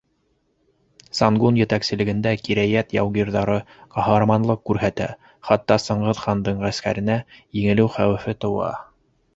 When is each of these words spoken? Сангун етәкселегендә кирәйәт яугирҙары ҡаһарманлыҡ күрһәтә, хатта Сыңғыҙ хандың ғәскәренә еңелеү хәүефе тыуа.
Сангун 1.17 1.59
етәкселегендә 1.63 2.31
кирәйәт 2.47 2.95
яугирҙары 2.97 3.59
ҡаһарманлыҡ 3.97 4.65
күрһәтә, 4.71 5.11
хатта 5.51 5.79
Сыңғыҙ 5.89 6.27
хандың 6.27 6.67
ғәскәренә 6.67 7.21
еңелеү 7.63 7.89
хәүефе 7.99 8.39
тыуа. 8.45 8.75